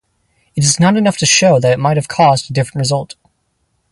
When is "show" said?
1.27-1.59